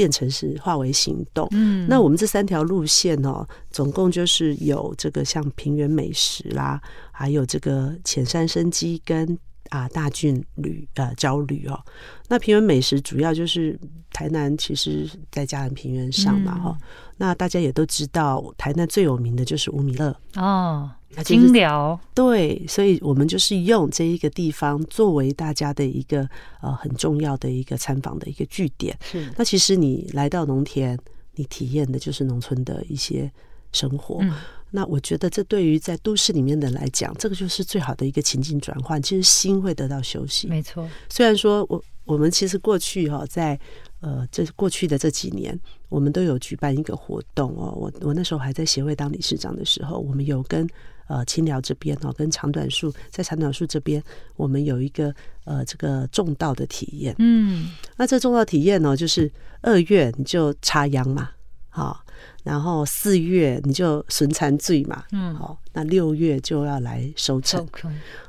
[0.00, 1.46] 变成是化为行动。
[1.50, 6.80] 嗯，那我们这三条路线哦，总共就是有这个像平原美食啦，
[7.12, 9.38] 还有这个浅山生机跟。
[9.70, 11.80] 啊，大郡旅呃，郊旅哦，
[12.28, 13.78] 那平原美食主要就是
[14.12, 16.76] 台南，其实在嘉南平原上嘛哈。
[16.80, 20.90] 嗯、那大家也都知道，台南最有名的就是五米乐哦，
[21.24, 26.28] 金寮对，所以我们就是用这一个地方作为大家的一个
[26.60, 28.98] 呃很重要的一个参访的一个据点。
[29.02, 30.98] 是，那其实你来到农田，
[31.36, 33.30] 你体验的就是农村的一些
[33.72, 34.18] 生活。
[34.22, 34.34] 嗯
[34.70, 39.02] 那我觉得，这对于在都市里面的人来讲，这个就是最好的一个情境转换。
[39.02, 40.46] 其实心会得到休息。
[40.46, 40.88] 没错。
[41.08, 43.58] 虽然说我我们其实过去哈，在
[44.00, 47.72] 呃这过去的这几年，我们都有举办一个活动哦。
[47.76, 50.68] 我我那时候还在协会当理事长的时候，我们有跟
[51.08, 54.02] 呃青寮这边哦，跟长短树在长短树这边，
[54.36, 57.14] 我们有一个呃这个种稻的体验。
[57.18, 57.72] 嗯。
[57.96, 59.30] 那这种稻体验呢，就是
[59.60, 61.30] 二月你就插秧嘛，
[61.70, 62.04] 好。
[62.42, 67.66] 然后四月你就损残罪嘛，嗯，好，那六月就要来收成。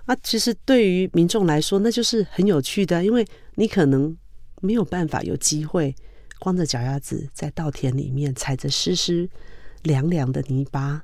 [0.05, 3.25] 啊，其实对于民众来说，那就是很有趣的，因为
[3.55, 4.15] 你可能
[4.61, 5.95] 没有办法有机会
[6.39, 9.29] 光着脚丫子在稻田里面踩着湿湿
[9.83, 11.03] 凉凉的泥巴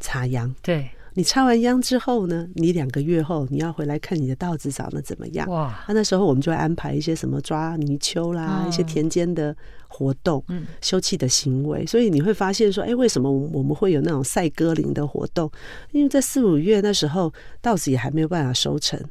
[0.00, 0.54] 插秧。
[0.62, 0.90] 对。
[1.16, 5.48] 你插完秧之后呢，你两个月后你要回来看你的稻子长得怎么样？
[5.48, 5.82] 哇！
[5.88, 9.56] 那那时候我们就会安排一些什么抓泥鳅啦，哦、一些田间的
[9.88, 11.86] 活动，嗯，休憩的行为。
[11.86, 15.50] 所以你会发现说，哎，为什么我们会有那种赛鸽林的活动？
[15.90, 19.02] 因为在四五月那时候稻子也还没有办法收成，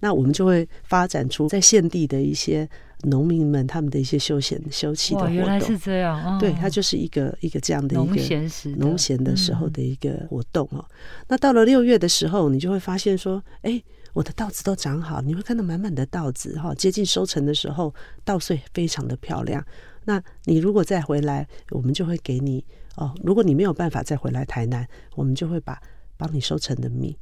[0.00, 2.68] 那我们就会发展出在现地的一些。
[3.02, 10.84] 农民们他们的一些休闲休憩的活动，原来是这样，哦、对，它就是一个一个这样的一个农闲时农闲的时候的一个活动哦。
[10.88, 10.94] 嗯、
[11.28, 16.74] 那到了六月的时候，你就会发现说，哎，我的稻子都长好，你会看到满满的稻子哈。
[16.74, 19.64] 接近收成的时候，稻穗非常的漂亮。
[20.04, 22.64] 那你如果再回来，我们就会给你
[22.96, 23.14] 哦。
[23.22, 25.80] 如果你没有办法再回来台南，我们就会把
[26.16, 27.16] 帮你收成的米。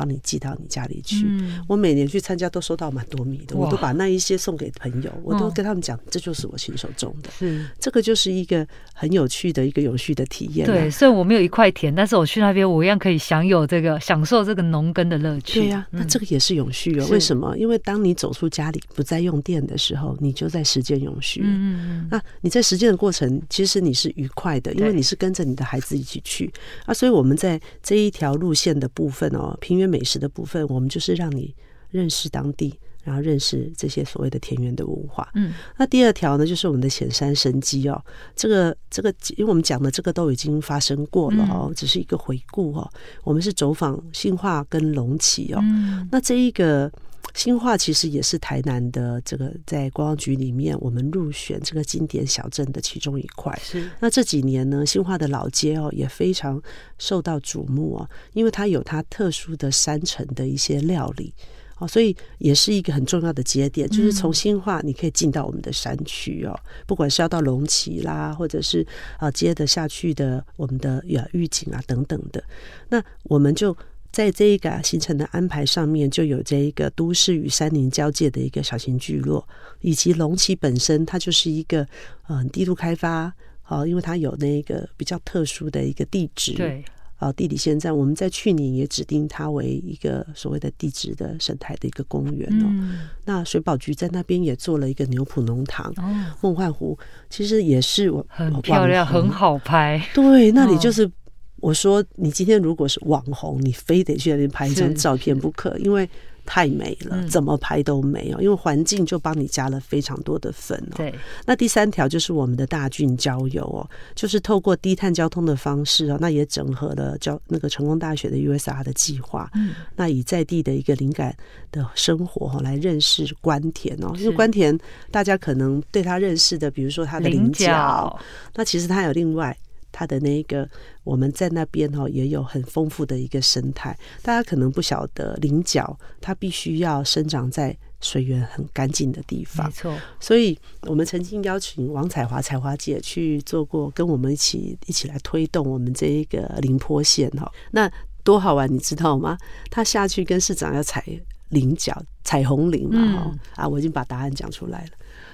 [0.00, 1.26] 帮你寄到你家里去。
[1.28, 7.30] 嗯、我每年去参加都收到蛮多米的，我都把那一些送给朋友，我都跟他们讲，这就是我亲手种的。
[7.38, 10.66] 是，这个就是一个很有趣的一个永续的体验。
[10.66, 15.60] 对，虽然我没有一块田，但是我去那边，我一样可以享有这个享受这个农耕的乐趣。
[15.60, 17.06] 对呀、啊，那这个也是永续哦。
[17.06, 17.54] 嗯、为什么？
[17.58, 21.42] 因为当你走出家里不再用电的时候，你就在实践永续。
[21.44, 22.08] 嗯嗯。
[22.10, 26.52] 那你在实践的过程，其实你是愉快的，因为你是跟着你的孩子一起去对
[26.86, 26.94] 啊。
[26.94, 29.89] 所以我们在这一条路线的部分哦，平原。
[29.90, 31.54] 美食的部分，我们就是让你
[31.90, 35.28] 认识当地，然后认识这些所谓的田园的文化。
[35.34, 38.02] 嗯，那第二条呢，就是我们的显山生机哦。
[38.36, 42.88] 这个这个，因为我们讲的这个都已经发生过了哦，只是一个回顾哦。
[43.24, 45.58] 我们是走访新化跟龙崎哦。
[45.62, 46.90] 嗯，那这一个
[47.34, 53.56] 新化其实也是台南的这个在观光局里面，我们入选这个经典小镇的其中一块。
[53.62, 53.88] 是。
[54.00, 56.60] 那这几年呢，新化的老街哦也非常
[56.98, 61.32] 受到瞩目哦，因为它有它特殊的山城的一些料理。
[61.78, 66.54] 哦，所以也是一个很重要的节点，就是从新化你可以进到我们的山区哦，
[66.86, 72.44] 不管是要到龙崎啦，或者是啊接着下去的我们的呀玉井啊等等的，
[72.90, 73.74] 那我们就
[74.10, 79.46] 在这一个行程的安排上面，就有这一个都市与山林交界的一个小型聚落，
[79.80, 81.86] 以及龙崎本身它就是一个
[82.28, 83.32] 嗯低度开发，
[83.68, 86.52] 哦，因为它有那个比较特殊的一个地质。
[86.54, 86.84] 对。
[87.20, 92.66] 啊，地理现在我们在去年也指定它为一个所谓的地质的生态的一个公园哦。
[92.70, 100.02] 嗯、那水保局在那边也做了一个牛埔农场，哦、梦幻湖其实也是我很漂亮，很好拍。
[100.14, 101.12] 对，那里就是、哦、
[101.60, 106.08] 我说，你今天如果是网红，你非得去那边拍一张照片不可， 因为。
[106.46, 108.38] 太美了，怎么拍都美哦。
[108.40, 110.96] 因为环境就帮你加了非常多的分哦。
[110.96, 111.14] 对，
[111.46, 119.48] 那第三条就是我们的大圳郊游哦，就是透过低碳交通的方式哦，那也整合了交那个成功大学的 USR 的计划。
[119.54, 121.36] 嗯，那以在地的一个灵感
[121.70, 124.76] 的生活哈来认识关田哦，因为关田
[125.12, 128.18] 大家可能对他认识的，比如说他的菱角，
[128.56, 129.56] 那其实他有另外。
[129.92, 130.68] 它的那个，
[131.04, 133.96] 我们在那边哦，也有很丰富的一个生态。
[134.22, 139.66] 大家可能不晓得，菱角它必须要生长在水源很干净的地方。
[139.66, 147.50] 没错，所以我们曾经邀请王彩华、彩华姐去做过，跟我们一起一起来推动我们这一个林坡线哈。
[147.72, 147.90] 那
[148.22, 149.36] 多好玩，你知道吗？
[149.70, 151.04] 他下去跟市长要采
[151.48, 153.66] 菱角，彩虹菱嘛哈、嗯、啊！
[153.66, 154.90] 我已经把答案讲出来了，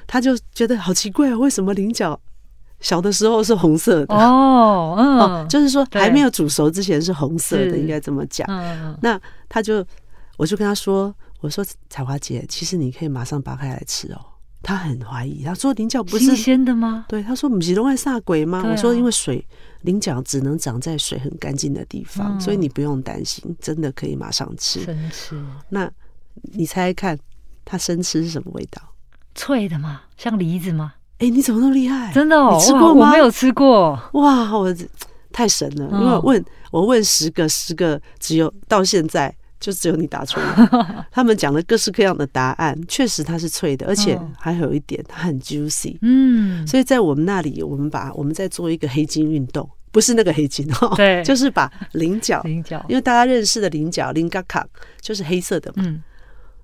[0.06, 2.18] 他就觉得好奇怪啊，为什么菱角？
[2.80, 8.46] 小的时候是红色的哦，嗯、哦，就是说还没有煮熟之前是红色的，应该这么讲。
[8.48, 9.84] 嗯、那他就，
[10.36, 14.20] 我就跟他说：“我说彩华姐，其实你可以马上拔开来吃哦。”
[14.62, 19.46] 他很怀疑，他说：“菱角不是新鲜的吗？”对，他说：“不是都爱煞鬼吗？”我说：“因为水
[19.82, 25.40] 菱角只能长在水很干净的地方，嗯、所以你不用担心，真的可以马上吃。”生吃。
[25.68, 25.88] 那
[26.42, 27.18] 你猜猜看，
[27.64, 28.82] 它生吃是什么味道？
[29.34, 30.02] 脆的吗？
[30.16, 30.94] 像梨子吗？
[31.18, 32.12] 哎，你怎么那么厉害？
[32.12, 33.06] 真的哦，你吃过吗？
[33.06, 33.98] 我没有吃过。
[34.12, 34.74] 哇，我
[35.32, 35.88] 太神了！
[35.92, 41.06] 因为我问我问十个，十个只有到现在就只有你答出来。
[41.10, 45.96] 他们讲了各式各样的答案，确实它是脆的，而且还有一点它很 juicy。
[46.02, 54.66] 嗯，所以在我们那里，我们把我们在做一个黑金运动，不是那个黑金哦，对， 就是把菱角，菱角，因为大家认识的菱角，菱角卡
[55.00, 55.82] 就是黑色的嘛。
[55.86, 56.02] 嗯。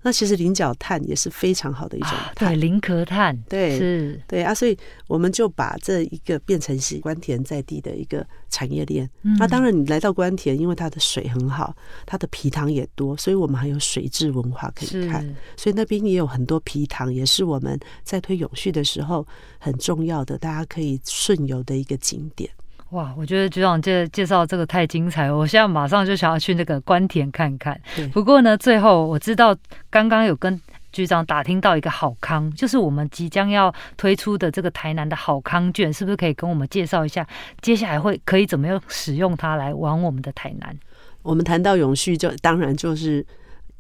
[0.03, 9.09] 那其实菱角炭也是非常好的一种炭，对，菱壳炭，对，是，对啊，所以我们就把这一个变成是官田在地的一个产业链。
[9.23, 15.25] 嗯、那当然，你来到官田，因为它的水很好，它的皮塘也多，所以我们还有水质文化可以看。
[15.57, 19.27] 所以那边也有很多皮塘，也是我们在推永续的时候
[19.59, 22.51] 很重要的，大家可以顺游的一个景点。
[22.93, 27.79] 哇，我觉得局长介介绍这个太精彩了，我现在马上就想要去那个关田看看。
[27.97, 29.57] 对不过呢，最后我知道
[29.91, 30.61] 刚刚有跟
[30.93, 37.27] 局长打听到一个好康，就是我们即将要推出的这个台南的好康券，是不是可以跟我们介绍一下？
[37.61, 40.79] 接下来会可以怎么样使用它来玩我们的台南？
[41.23, 43.25] 我们谈到永续，就当然就是。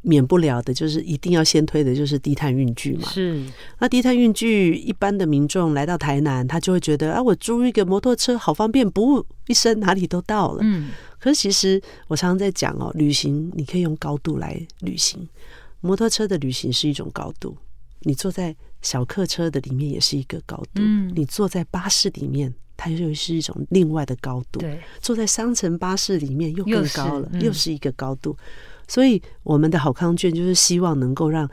[0.03, 3.09] 免不了的就是一定要先推的就是低碳运具嘛。
[3.09, 3.43] 是，
[3.79, 10.59] 那低碳运具一般的民众来到台南，他就会觉得啊，我租一个摩托车好方便，不一声哪里都到了。
[10.63, 15.29] 嗯，可是其实我常常在讲哦，旅行你可以用高度来旅行。
[15.81, 17.57] 摩托车的旅行是一种高度，
[18.01, 20.83] 你坐在小客车的里面也是一个高度。
[20.83, 24.61] 嗯，你坐在巴士里面，它又是一种另外的高度。
[24.61, 28.37] 对，坐在商城巴士里面又更高了，又是，嗯，又是一个高度。
[28.93, 31.49] 所以，我们的好康券就是希望能够让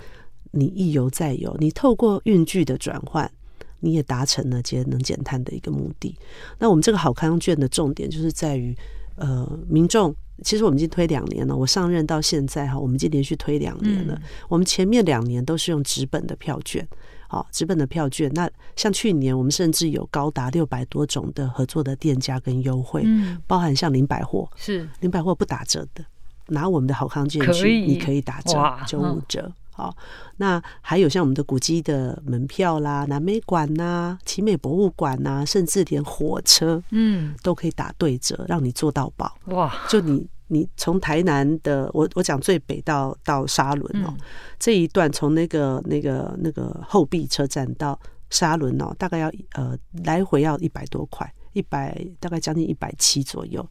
[0.51, 3.31] 你一游再游，你透过运具的转换，
[3.79, 6.13] 你也达成了节能减碳的一个目的。
[6.57, 8.75] 那我们这个好康券的重点就是在于，
[9.15, 14.21] 呃，民众其实我们已经推两年了，我上任到现在哈，我们已经连续推两年了。
[14.49, 16.85] 我们前面两年都是用纸本的票券，
[17.29, 18.29] 好，纸本的票券。
[18.33, 23.05] 那像去年，我们甚至有高达六百多种的合作的店家跟优惠，
[23.47, 26.03] 包含像零百货，是零百货不打折的。
[26.49, 29.51] 拿我们的好康券去，你可以打折九五折。
[29.71, 29.95] 好，
[30.35, 39.37] 那还有像我们的古迹的门票啦、南美馆呐、奇美博物馆呐，甚至连火车，嗯，都可以打对折，让你坐到饱。
[39.45, 39.73] 哇！
[39.87, 44.13] 就你你从台南的，我我讲最北到到沙仑哦，
[44.59, 47.97] 这一段从那个那个那个后壁车站到
[48.29, 53.65] 沙仑哦，大概要呃来回要一百多块，一百大概将近一百七左右。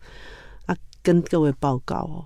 [0.65, 2.25] 啊，跟各位报告哦。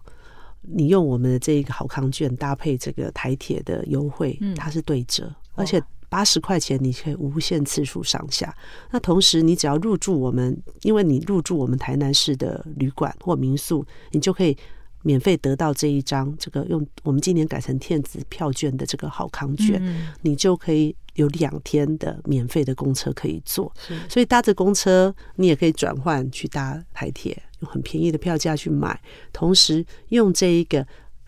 [0.62, 8.54] 你用我们的这一个好康券搭配这个台铁的优惠，它是对折，嗯、而且八十块钱你可以无限次数上下。
[8.90, 14.56] 那同时你只要入住我们，因为你入住我们台南市的旅馆或民宿，你就可以
[15.02, 23.72] 免费得到这一张这个用我们今年改成电子票券的这个好康券，嗯、你就可以有两天的免费的公车可以坐。
[24.08, 27.42] 所以搭着公车，你也可以转换去搭台铁。
[27.60, 29.00] 用很便宜的票价去买，
[29.32, 30.84] 同时用这一个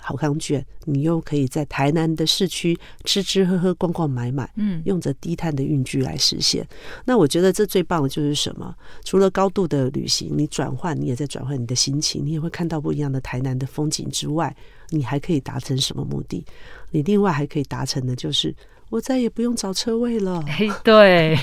[0.06, 6.66] 好康券，你又可以在台南的市区吃吃喝喝、逛逛买买，嗯，用着低碳的运具来实现。
[7.06, 8.74] 那我觉得这最棒的就是什么？
[9.02, 14.54] 除了高度的旅行，你转换，你也在转换你的心情，你也会看到不一样的台南的风景之外，
[14.90, 16.44] 你还可以达成什么目的？
[16.90, 18.54] 你另外还可以达成的就是。
[18.90, 20.40] 我再也不用找车位了。
[20.46, 21.36] 哎，对，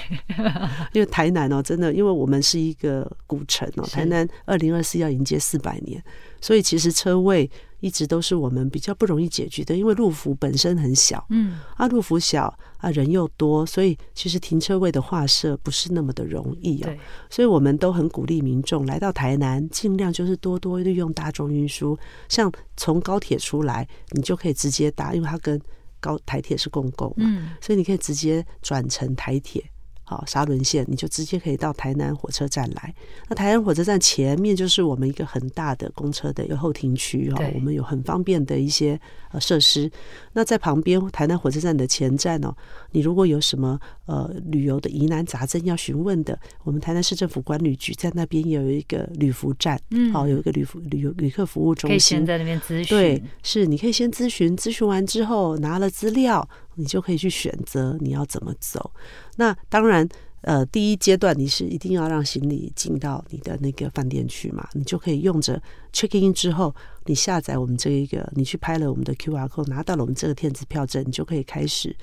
[0.93, 6.01] 因为台南哦，真的，因为我们是一个古城哦，台南二零二四要迎接四百年，
[6.39, 7.49] 所以其实车位
[7.81, 16.95] 一直都是我们比较不容易解决的，因为路幅本身很小，嗯，啊，路幅小啊，人又多，所以其实停车位的划设不是那么的容易哦。
[17.29, 21.97] 所以我们都很鼓励民众来到台南，尽量就是多多利用大众运输，
[22.29, 25.59] 像从高铁出来，你就可以直接搭，因为它跟
[25.99, 29.63] 高台铁是共构嘛，嗯，所以你可以直接转乘台铁。
[30.11, 32.93] 好，沙仑线你就直接可以到台南火车站来。
[33.29, 38.99] 那台南火车站前面就是我们一个很大的公车的一个候停区哦，我们有很方便的一些
[39.31, 39.89] 呃设施。
[40.33, 42.53] 那在旁边台南火车站的前站哦，
[42.91, 52.85] 你如果有什么呃旅游的疑难杂症要询问的，我们台南市政府管理局在那边也有一个旅服站，嗯，好，有一个旅服旅游旅客服务中心，可以先在那边咨询。
[52.87, 56.45] 对，是你可以先咨询，咨询完之后拿了资料。
[56.75, 58.91] 你就可以去选择你要怎么走。
[59.37, 60.07] 那当然，
[60.41, 65.61] 呃，第一阶段你是一定要让行李进到你的那个饭店去嘛，你就可以用着
[65.93, 66.73] check in 之后，
[67.05, 71.95] 你下载我们这一个，你去拍了我们的 QR code，拿到了我们这个电子票证，你就可以开始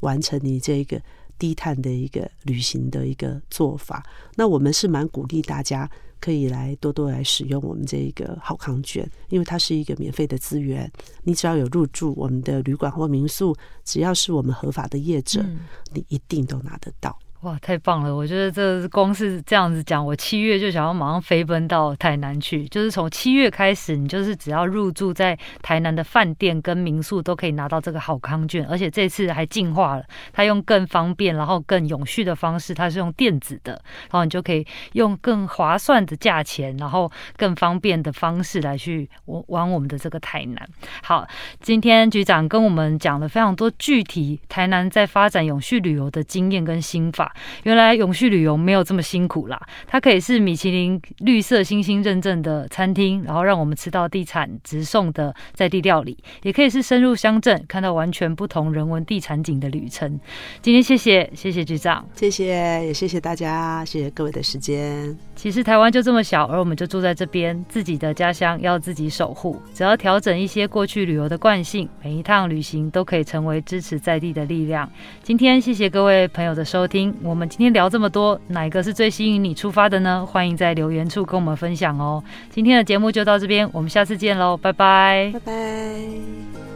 [0.00, 1.00] 完成你这一个
[1.38, 4.04] 低碳的一个旅行的一个做法。
[4.36, 5.90] 那我们是蛮鼓励大家。
[6.24, 10.90] 可以来多多来使用我们这一个好康券，因为它是一个免费的资源。
[11.22, 13.54] 你只要有入住我们的旅馆或民宿，
[13.84, 15.58] 只要是我们合法的业者，嗯、
[15.92, 17.18] 你一定都拿得到。
[17.44, 18.16] 哇，太棒了！
[18.16, 22.66] 我觉得这光是这样子讲，我七月就想要马上飞奔到台南去。
[22.68, 28.66] 就是从七月开始，你就是只要入住在台南的饭店跟民宿，都可以拿到这个好康券。
[28.66, 33.72] 而且这次还进化了，它用更方便，然后更永续的方式，它是用电子的，
[34.10, 40.66] 然后你就可以用更划算的价钱，然后更方便的方式来去玩我们的这个台南。
[41.02, 41.28] 好，
[41.60, 47.32] 今天局长跟我们讲了非常多具体台南在发展永续旅游的经验跟心法。
[47.64, 60.18] 原来永续旅游没有这么辛苦啦，它可以是米其林绿色星星认证的餐厅，然后让我们吃到地产直送的在地料理，也可以是深入乡镇看到完全不同人文地产景的旅程。
[60.62, 62.46] 今天谢谢谢谢局长，谢谢
[62.86, 65.16] 也谢谢大家，谢谢各位的时间。
[65.44, 69.60] 其实台湾就这么小，而我们就住在这边，自己的家乡要自己守护。
[69.74, 74.88] 只要调整一些过去旅游的惯性，每一趟旅行都可以成为支持在地的力量。
[75.22, 77.14] 今天谢谢各位朋友的收听。
[77.22, 80.24] 我们今天聊这么多，哪一个是最吸引你出发的呢？
[80.24, 82.24] 欢迎在留言处跟我们分享哦。
[82.48, 86.73] 今天的节目就到这边，我们下次见喽，拜拜，拜拜。